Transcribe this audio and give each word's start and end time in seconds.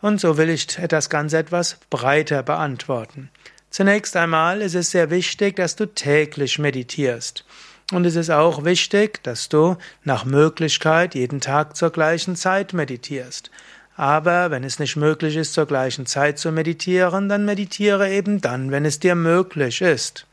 Und 0.00 0.20
so 0.20 0.36
will 0.36 0.48
ich 0.48 0.66
das 0.66 1.10
Ganze 1.10 1.38
etwas 1.38 1.78
breiter 1.90 2.42
beantworten. 2.42 3.30
Zunächst 3.70 4.16
einmal 4.16 4.62
ist 4.62 4.74
es 4.74 4.90
sehr 4.90 5.10
wichtig, 5.10 5.56
dass 5.56 5.76
du 5.76 5.86
täglich 5.86 6.58
meditierst. 6.58 7.44
Und 7.92 8.04
es 8.04 8.16
ist 8.16 8.30
auch 8.30 8.64
wichtig, 8.64 9.22
dass 9.22 9.48
du 9.48 9.76
nach 10.02 10.24
Möglichkeit 10.24 11.14
jeden 11.14 11.40
Tag 11.40 11.76
zur 11.76 11.90
gleichen 11.90 12.36
Zeit 12.36 12.72
meditierst. 12.72 13.50
Aber 13.96 14.50
wenn 14.50 14.62
es 14.62 14.78
nicht 14.78 14.96
möglich 14.96 15.36
ist, 15.36 15.54
zur 15.54 15.66
gleichen 15.66 16.04
Zeit 16.04 16.38
zu 16.38 16.52
meditieren, 16.52 17.28
dann 17.28 17.44
meditiere 17.46 18.10
eben 18.10 18.40
dann, 18.40 18.70
wenn 18.70 18.84
es 18.84 19.00
dir 19.00 19.14
möglich 19.14 19.80
ist. 19.80 20.26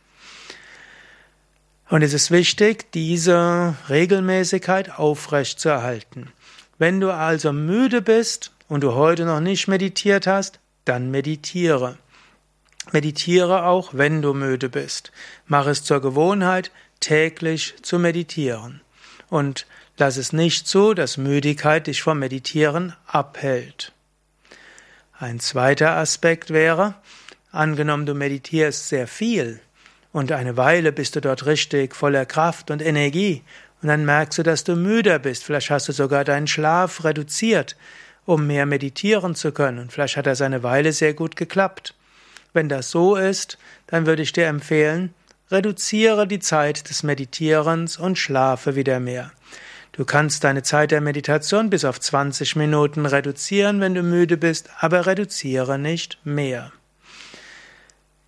Und 1.90 2.02
es 2.02 2.14
ist 2.14 2.32
wichtig, 2.32 2.92
diese 2.92 3.76
Regelmäßigkeit 3.90 4.98
aufrechtzuerhalten. 4.98 6.32
Wenn 6.78 7.00
du 7.00 7.12
also 7.12 7.54
müde 7.54 8.02
bist 8.02 8.52
und 8.68 8.82
du 8.82 8.94
heute 8.96 9.26
noch 9.26 9.40
nicht 9.40 9.68
meditiert 9.68 10.28
hast, 10.28 10.60
dann 10.86 11.12
meditiere. 11.12 11.98
Meditiere 12.92 13.66
auch, 13.66 13.94
wenn 13.94 14.22
du 14.22 14.34
müde 14.34 14.70
bist. 14.70 15.12
Mach 15.46 15.68
es 15.68 15.84
zur 15.84 16.02
Gewohnheit, 16.02 16.72
täglich 17.00 17.76
zu 17.82 18.00
meditieren. 18.00 18.82
Und 19.30 19.66
Lass 19.98 20.18
es 20.18 20.34
nicht 20.34 20.68
zu, 20.68 20.96
dass 20.96 21.18
Müdigkeit 21.18 21.86
dich 21.86 22.02
vom 22.02 22.18
Meditieren 22.18 22.96
abhält. 23.06 23.92
Ein 25.20 25.40
zweiter 25.40 25.92
Aspekt 25.98 26.50
wäre, 26.50 26.96
angenommen 27.52 28.08
du 28.08 28.16
meditierst 28.16 28.90
sehr 28.90 29.08
viel 29.08 29.60
und 30.12 30.32
eine 30.32 30.58
Weile 30.58 30.92
bist 30.92 31.16
du 31.16 31.22
dort 31.22 31.46
richtig 31.46 31.96
voller 31.96 32.26
Kraft 32.26 32.72
und 32.72 32.82
Energie 32.82 33.44
und 33.84 33.90
dann 33.90 34.04
merkst 34.04 34.40
du, 34.40 34.44
dass 34.44 34.64
du 34.64 34.76
müder 34.76 35.20
bist, 35.20 35.44
vielleicht 35.44 35.70
hast 35.70 35.88
du 35.88 35.92
sogar 35.92 36.24
deinen 36.24 36.48
Schlaf 36.48 37.04
reduziert, 37.04 37.78
um 38.26 38.48
mehr 38.48 38.66
meditieren 38.66 39.36
zu 39.36 39.52
können 39.52 39.78
und 39.78 39.94
vielleicht 39.94 40.18
hat 40.18 40.26
das 40.26 40.42
eine 40.42 40.64
Weile 40.64 40.92
sehr 40.92 41.14
gut 41.14 41.36
geklappt. 41.36 41.94
Wenn 42.52 42.68
das 42.68 42.90
so 42.90 43.16
ist, 43.16 43.60
dann 43.86 44.08
würde 44.08 44.24
ich 44.24 44.34
dir 44.34 44.48
empfehlen, 44.48 45.14
reduziere 45.52 46.28
die 46.28 46.40
Zeit 46.40 46.90
des 46.90 47.04
Meditierens 47.04 47.98
und 47.98 48.18
schlafe 48.18 48.76
wieder 48.76 49.00
mehr. 49.00 49.32
Du 49.94 50.06
kannst 50.06 50.44
deine 50.44 50.64
Zeit 50.64 50.90
der 50.90 51.02
Meditation 51.02 51.70
bis 51.70 51.86
auf 51.86 52.00
20 52.00 52.56
Minuten 52.56 53.06
reduzieren, 53.06 53.80
wenn 53.80 53.94
du 53.94 54.02
müde 54.02 54.38
bist, 54.38 54.72
aber 54.80 55.06
reduziere 55.06 55.78
nicht 55.78 56.18
mehr. 56.24 56.72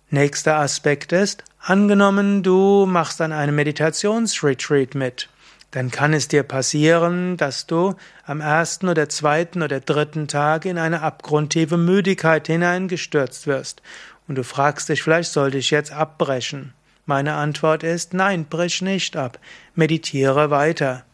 Nächster 0.08 0.58
Aspekt 0.58 1.10
ist, 1.10 1.42
angenommen, 1.58 2.44
du 2.44 2.86
machst 2.86 3.20
an 3.20 3.32
einem 3.32 3.56
Meditationsretreat 3.56 4.94
mit, 4.94 5.28
dann 5.72 5.90
kann 5.90 6.14
es 6.14 6.28
dir 6.28 6.44
passieren, 6.44 7.36
dass 7.36 7.66
du 7.66 7.96
am 8.24 8.40
ersten 8.40 8.88
oder 8.88 9.08
zweiten 9.08 9.60
oder 9.62 9.80
dritten 9.80 10.28
Tag 10.28 10.66
in 10.66 10.78
eine 10.78 11.02
abgrundtiefe 11.02 11.76
Müdigkeit 11.76 12.46
hineingestürzt 12.46 13.48
wirst 13.48 13.82
und 14.28 14.36
du 14.36 14.44
fragst 14.44 14.88
dich, 14.88 15.02
vielleicht 15.02 15.32
sollte 15.32 15.58
ich 15.58 15.72
jetzt 15.72 15.90
abbrechen. 15.90 16.74
Meine 17.06 17.34
Antwort 17.34 17.82
ist, 17.82 18.14
nein, 18.14 18.44
brich 18.44 18.82
nicht 18.82 19.16
ab, 19.16 19.40
meditiere 19.74 20.50
weiter. 20.50 21.04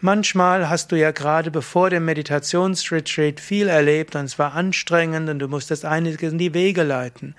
Manchmal 0.00 0.68
hast 0.68 0.92
du 0.92 0.96
ja 0.96 1.10
gerade 1.10 1.50
bevor 1.50 1.90
dem 1.90 2.04
Meditationsretreat 2.04 3.40
viel 3.40 3.66
erlebt 3.66 4.14
und 4.14 4.26
es 4.26 4.38
war 4.38 4.54
anstrengend 4.54 5.28
und 5.28 5.40
du 5.40 5.48
musstest 5.48 5.84
einiges 5.84 6.30
in 6.32 6.38
die 6.38 6.54
Wege 6.54 6.84
leiten. 6.84 7.34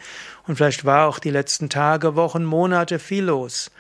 Und 0.45 0.57
vielleicht 0.57 0.83
war 0.83 1.07
auch 1.07 1.19
die 1.19 1.29
letzten 1.29 1.69
Tage, 1.69 2.17
Wochen, 2.17 2.43
Monate 2.43 2.99
viel 2.99 3.23
los. 3.23 3.71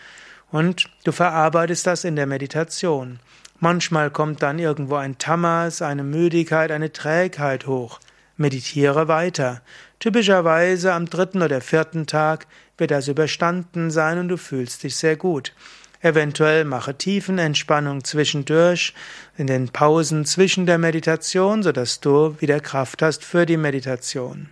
Und 0.49 0.89
du 1.03 1.11
verarbeitest 1.11 1.87
das 1.87 2.05
in 2.05 2.15
der 2.15 2.25
Meditation. 2.25 3.19
Manchmal 3.59 4.11
kommt 4.11 4.41
dann 4.41 4.59
irgendwo 4.59 4.95
ein 4.95 5.17
Tamas, 5.17 5.81
eine 5.81 6.03
Müdigkeit, 6.03 6.71
eine 6.71 6.93
Trägheit 6.93 7.67
hoch. 7.67 7.99
Meditiere 8.37 9.09
weiter. 9.09 9.61
Typischerweise 9.99 10.93
am 10.93 11.07
dritten 11.07 11.41
oder 11.41 11.59
vierten 11.59 12.07
Tag 12.07 12.47
wird 12.77 12.91
das 12.91 13.09
überstanden 13.09 13.91
sein 13.91 14.19
und 14.19 14.29
du 14.29 14.37
fühlst 14.37 14.83
dich 14.83 14.95
sehr 14.95 15.17
gut. 15.17 15.53
Eventuell 16.01 16.63
mache 16.63 16.95
Tiefenentspannung 16.97 18.05
zwischendurch, 18.05 18.93
in 19.37 19.47
den 19.47 19.69
Pausen 19.69 20.23
zwischen 20.23 20.65
der 20.65 20.77
Meditation, 20.77 21.61
sodass 21.61 21.99
du 21.99 22.35
wieder 22.39 22.61
Kraft 22.61 23.01
hast 23.01 23.25
für 23.25 23.45
die 23.45 23.57
Meditation. 23.57 24.49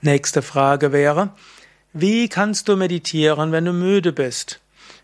Nächste 0.00 0.42
Frage 0.42 0.92
wäre, 0.92 1.30
wie 1.92 2.28
kannst 2.28 2.68
du 2.68 2.76
meditieren, 2.76 3.52
wenn 3.52 3.64
du 3.64 3.72
müde 3.72 4.12
bist? 4.12 4.60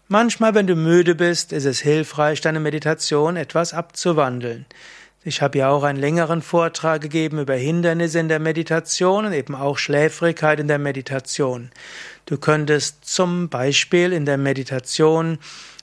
Manchmal, 0.07 0.55
wenn 0.55 0.67
du 0.67 0.75
müde 0.75 1.15
bist, 1.15 1.53
ist 1.53 1.67
es 1.67 1.81
hilfreich, 1.81 2.41
deine 2.41 2.61
Meditation 2.61 3.37
etwas 3.37 3.75
abzuwandeln. 3.75 4.65
Ich 5.29 5.43
habe 5.43 5.59
ja 5.59 5.69
auch 5.69 5.83
einen 5.83 5.99
längeren 5.99 6.41
Vortrag 6.41 7.03
gegeben 7.03 7.39
über 7.39 7.53
Hindernisse 7.53 8.19
in 8.19 8.31
der 8.31 8.39
Meditation 8.39 9.27
und 9.27 9.35
eben 9.35 9.55
auch 9.55 9.77
Schläfrigkeit 9.77 10.59
in 10.59 10.69
der 10.69 10.79
Meditation. 10.79 11.71
Du 12.25 12.39
könntest 12.39 13.05
zum 13.05 13.51
Beispiel 13.51 14.15
in 14.15 14.25
der 14.25 14.39
Meditation 14.39 15.39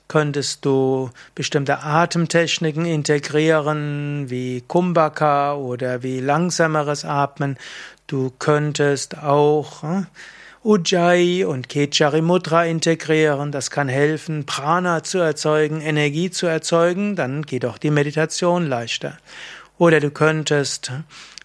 könntest 0.08 0.64
du 0.64 1.10
bestimmte 1.36 1.78
Atemtechniken 1.78 2.86
integrieren, 2.86 4.28
wie 4.30 4.64
Kumbhaka 4.66 5.54
oder 5.54 6.02
wie 6.02 6.18
langsameres 6.18 7.04
Atmen. 7.04 7.56
Du 8.08 8.32
könntest 8.36 9.16
auch 9.18 9.82
hm, 9.82 10.08
Ujjayi 10.66 11.44
und 11.44 11.68
Kechari 11.68 12.22
Mudra 12.22 12.64
integrieren. 12.66 13.52
Das 13.52 13.70
kann 13.70 13.88
helfen, 13.88 14.46
Prana 14.46 15.04
zu 15.04 15.18
erzeugen, 15.18 15.80
Energie 15.80 16.28
zu 16.28 16.48
erzeugen. 16.48 17.14
Dann 17.14 17.42
geht 17.42 17.64
auch 17.64 17.78
die 17.78 17.92
Meditation 17.92 18.66
leichter. 18.66 19.16
Oder 19.78 20.00
du 20.00 20.10
könntest 20.10 20.90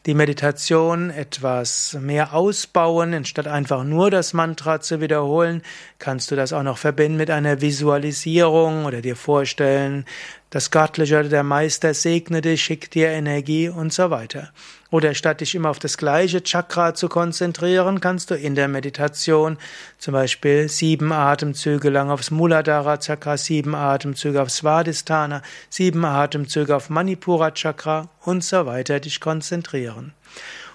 die 0.07 0.15
Meditation 0.15 1.11
etwas 1.11 1.95
mehr 2.01 2.33
ausbauen, 2.33 3.13
anstatt 3.13 3.45
einfach 3.45 3.83
nur 3.83 4.09
das 4.09 4.33
Mantra 4.33 4.81
zu 4.81 4.99
wiederholen, 5.01 5.61
kannst 5.99 6.31
du 6.31 6.35
das 6.35 6.51
auch 6.51 6.63
noch 6.63 6.79
verbinden 6.79 7.17
mit 7.17 7.29
einer 7.29 7.61
Visualisierung 7.61 8.85
oder 8.85 9.01
dir 9.01 9.15
vorstellen, 9.15 10.05
das 10.51 10.69
Göttliche 10.69 11.23
der 11.23 11.43
Meister 11.43 11.93
segne 11.93 12.41
dich, 12.41 12.61
schickt 12.61 12.93
dir 12.93 13.07
Energie 13.07 13.69
und 13.69 13.93
so 13.93 14.09
weiter. 14.09 14.49
Oder 14.91 15.13
statt 15.13 15.39
dich 15.39 15.55
immer 15.55 15.69
auf 15.69 15.79
das 15.79 15.97
gleiche 15.97 16.43
Chakra 16.43 16.93
zu 16.93 17.07
konzentrieren, 17.07 18.01
kannst 18.01 18.31
du 18.31 18.35
in 18.35 18.55
der 18.55 18.67
Meditation 18.67 19.57
zum 19.97 20.11
Beispiel 20.11 20.67
sieben 20.67 21.13
Atemzüge 21.13 21.89
lang 21.89 22.09
aufs 22.09 22.31
Muladhara 22.31 22.97
Chakra, 22.97 23.37
sieben 23.37 23.73
Atemzüge 23.73 24.41
auf 24.41 24.51
Svadhisthana, 24.51 25.41
sieben 25.69 26.03
Atemzüge 26.03 26.75
auf 26.75 26.89
Manipura 26.89 27.51
Chakra 27.51 28.09
und 28.25 28.43
so 28.43 28.65
weiter 28.65 28.99
dich 28.99 29.21
konzentrieren. 29.21 30.13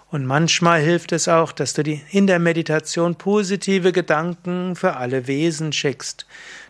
Und 0.08 0.24
manchmal 0.24 0.80
hilft 0.80 1.12
es 1.12 1.28
auch, 1.28 1.52
dass 1.52 1.74
du 1.74 1.82
in 1.82 2.26
der 2.26 2.38
Meditation 2.38 3.16
positive 3.16 3.92
Gedanken 3.92 4.76
für 4.76 4.96
alle 4.96 5.26
Wesen 5.26 5.72
schickst. 5.72 6.26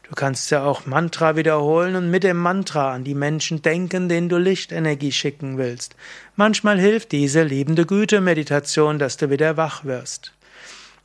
Du 0.08 0.14
kannst 0.14 0.50
ja 0.52 0.62
auch 0.62 0.86
Mantra 0.86 1.34
wiederholen 1.34 1.96
und 1.96 2.10
mit 2.10 2.22
dem 2.22 2.36
Mantra 2.36 2.94
an 2.94 3.02
die 3.02 3.14
Menschen 3.14 3.62
denken, 3.62 4.08
denen 4.08 4.28
du 4.28 4.38
Lichtenergie 4.38 5.10
schicken 5.10 5.58
willst. 5.58 5.96
Manchmal 6.36 6.78
hilft 6.78 7.10
diese 7.10 7.42
liebende 7.42 7.86
Güte-Meditation, 7.86 9.00
dass 9.00 9.16
du 9.16 9.30
wieder 9.30 9.56
wach 9.56 9.84
wirst. 9.84 10.32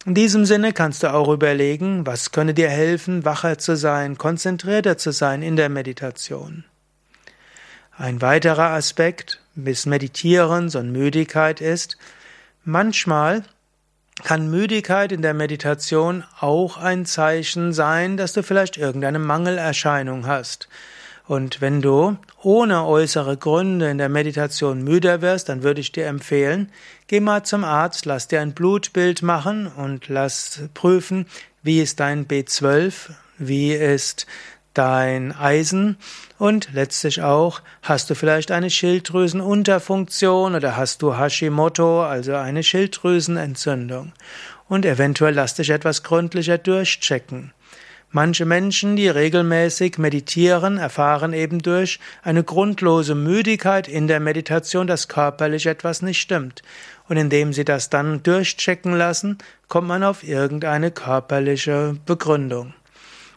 In 0.05 0.13
diesem 0.13 0.45
Sinne 0.45 0.71
kannst 0.71 1.01
du 1.03 1.13
auch 1.13 1.29
überlegen, 1.29 2.05
was 2.05 2.31
könne 2.31 2.53
dir 2.53 2.69
helfen, 2.69 3.25
wacher 3.25 3.57
zu 3.57 3.75
sein, 3.75 4.17
konzentrierter 4.17 4.97
zu 4.97 5.11
sein 5.11 5.41
in 5.41 5.55
der 5.55 5.69
Meditation. 5.69 6.63
Ein 7.97 8.21
weiterer 8.21 8.69
Aspekt 8.69 9.41
bis 9.55 9.85
Meditierens 9.85 10.75
und 10.75 10.91
Müdigkeit 10.91 11.59
ist, 11.59 11.97
manchmal 12.63 13.43
kann 14.23 14.49
Müdigkeit 14.49 15.11
in 15.11 15.21
der 15.21 15.33
Meditation 15.33 16.23
auch 16.39 16.77
ein 16.77 17.05
Zeichen 17.05 17.73
sein, 17.73 18.17
dass 18.17 18.33
du 18.33 18.43
vielleicht 18.43 18.77
irgendeine 18.77 19.19
Mangelerscheinung 19.19 20.27
hast. 20.27 20.67
Und 21.27 21.61
wenn 21.61 21.81
du 21.81 22.17
ohne 22.41 22.85
äußere 22.85 23.37
Gründe 23.37 23.89
in 23.89 23.97
der 23.97 24.09
Meditation 24.09 24.83
müder 24.83 25.21
wirst, 25.21 25.49
dann 25.49 25.63
würde 25.63 25.81
ich 25.81 25.91
dir 25.91 26.07
empfehlen, 26.07 26.71
geh 27.07 27.19
mal 27.19 27.43
zum 27.43 27.63
Arzt, 27.63 28.05
lass 28.05 28.27
dir 28.27 28.41
ein 28.41 28.53
Blutbild 28.53 29.21
machen 29.21 29.67
und 29.67 30.07
lass 30.09 30.61
prüfen, 30.73 31.25
wie 31.63 31.79
ist 31.79 31.99
dein 31.99 32.27
B12, 32.27 33.11
wie 33.37 33.73
ist 33.73 34.25
dein 34.73 35.31
Eisen 35.31 35.97
und 36.37 36.69
letztlich 36.73 37.21
auch, 37.21 37.61
hast 37.81 38.09
du 38.09 38.15
vielleicht 38.15 38.51
eine 38.51 38.69
Schilddrüsenunterfunktion 38.69 40.55
oder 40.55 40.77
hast 40.77 41.01
du 41.01 41.17
Hashimoto, 41.17 42.03
also 42.03 42.35
eine 42.35 42.63
Schilddrüsenentzündung. 42.63 44.13
Und 44.67 44.85
eventuell 44.85 45.33
lass 45.33 45.55
dich 45.55 45.69
etwas 45.69 46.03
gründlicher 46.03 46.57
durchchecken. 46.57 47.53
Manche 48.13 48.45
Menschen, 48.45 48.97
die 48.97 49.07
regelmäßig 49.07 49.97
meditieren, 49.97 50.77
erfahren 50.77 51.31
eben 51.31 51.59
durch 51.59 51.97
eine 52.23 52.43
grundlose 52.43 53.15
Müdigkeit 53.15 53.87
in 53.87 54.07
der 54.07 54.19
Meditation, 54.19 54.85
dass 54.85 55.07
körperlich 55.07 55.65
etwas 55.65 56.01
nicht 56.01 56.19
stimmt. 56.19 56.61
Und 57.07 57.15
indem 57.15 57.53
sie 57.53 57.63
das 57.63 57.89
dann 57.89 58.21
durchchecken 58.21 58.97
lassen, 58.97 59.37
kommt 59.69 59.87
man 59.87 60.03
auf 60.03 60.25
irgendeine 60.25 60.91
körperliche 60.91 61.95
Begründung. 62.05 62.73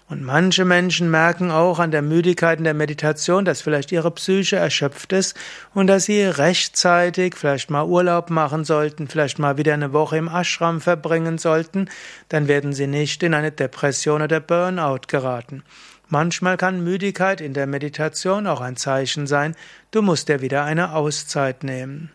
Und 0.06 0.22
manche 0.22 0.66
Menschen 0.66 1.10
merken 1.10 1.50
auch 1.50 1.78
an 1.78 1.90
der 1.90 2.02
Müdigkeit 2.02 2.58
in 2.58 2.64
der 2.64 2.74
Meditation, 2.74 3.46
dass 3.46 3.62
vielleicht 3.62 3.90
ihre 3.90 4.10
Psyche 4.10 4.56
erschöpft 4.56 5.14
ist 5.14 5.34
und 5.72 5.86
dass 5.86 6.04
sie 6.04 6.22
rechtzeitig 6.22 7.36
vielleicht 7.36 7.70
mal 7.70 7.86
Urlaub 7.86 8.28
machen 8.28 8.64
sollten, 8.64 9.08
vielleicht 9.08 9.38
mal 9.38 9.56
wieder 9.56 9.72
eine 9.72 9.94
Woche 9.94 10.18
im 10.18 10.28
Ashram 10.28 10.82
verbringen 10.82 11.38
sollten, 11.38 11.88
dann 12.28 12.48
werden 12.48 12.74
sie 12.74 12.86
nicht 12.86 13.22
in 13.22 13.32
eine 13.32 13.50
Depression 13.50 14.20
oder 14.20 14.40
Burnout 14.40 15.06
geraten. 15.08 15.62
Manchmal 16.08 16.58
kann 16.58 16.84
Müdigkeit 16.84 17.40
in 17.40 17.54
der 17.54 17.66
Meditation 17.66 18.46
auch 18.46 18.60
ein 18.60 18.76
Zeichen 18.76 19.26
sein, 19.26 19.56
du 19.90 20.02
musst 20.02 20.28
dir 20.28 20.42
wieder 20.42 20.64
eine 20.64 20.94
Auszeit 20.94 21.64
nehmen. 21.64 22.12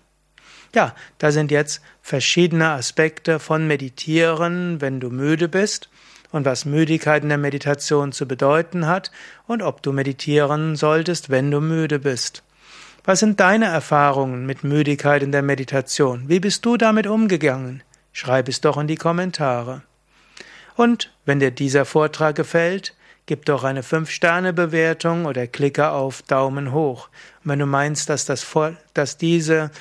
Ja, 0.73 0.95
da 1.17 1.31
sind 1.31 1.51
jetzt 1.51 1.81
verschiedene 2.01 2.69
Aspekte 2.69 3.39
von 3.39 3.67
Meditieren, 3.67 4.81
wenn 4.81 4.99
du 4.99 5.09
müde 5.09 5.47
bist 5.47 5.89
und 6.31 6.45
was 6.45 6.65
Müdigkeit 6.65 7.23
in 7.23 7.29
der 7.29 7.37
Meditation 7.37 8.11
zu 8.11 8.27
bedeuten 8.27 8.85
hat 8.85 9.11
und 9.47 9.61
ob 9.63 9.81
du 9.81 9.91
meditieren 9.91 10.75
solltest, 10.75 11.29
wenn 11.29 11.49
du 11.49 11.59
müde 11.59 11.99
bist. 11.99 12.43
Was 13.03 13.19
sind 13.19 13.39
deine 13.39 13.65
Erfahrungen 13.65 14.45
mit 14.45 14.63
Müdigkeit 14.63 15.23
in 15.23 15.31
der 15.31 15.41
Meditation? 15.41 16.25
Wie 16.27 16.39
bist 16.39 16.65
du 16.65 16.77
damit 16.77 17.07
umgegangen? 17.07 17.81
Schreib 18.13 18.47
es 18.49 18.61
doch 18.61 18.77
in 18.77 18.87
die 18.87 18.97
Kommentare. 18.97 19.81
Und 20.75 21.11
wenn 21.25 21.39
dir 21.39 21.51
dieser 21.51 21.85
Vortrag 21.85 22.35
gefällt, 22.35 22.93
gib 23.25 23.45
doch 23.45 23.63
eine 23.63 23.81
5-Sterne-Bewertung 23.81 25.25
oder 25.25 25.47
klicke 25.47 25.89
auf 25.89 26.21
Daumen 26.23 26.71
hoch. 26.71 27.09
Und 27.43 27.51
wenn 27.51 27.59
du 27.59 27.65
meinst, 27.65 28.09
dass, 28.09 28.25
das, 28.25 28.45
dass, 28.93 29.17
diese, 29.17 29.71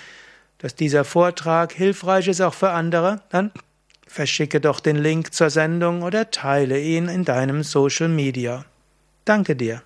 dass 0.59 0.75
dieser 0.75 1.05
Vortrag 1.05 1.73
hilfreich 1.73 2.29
ist 2.29 2.41
auch 2.41 2.55
für 2.55 2.71
andere, 2.71 3.23
dann 3.31 3.53
Verschicke 4.07 4.61
doch 4.61 4.81
den 4.81 4.97
Link 4.97 5.35
zur 5.35 5.51
Sendung 5.51 6.03
oder 6.03 6.31
teile 6.31 6.81
ihn 6.81 7.09
in 7.09 7.25
deinem 7.25 7.63
Social 7.63 8.09
Media. 8.09 8.65
Danke 9.25 9.55
dir. 9.55 9.83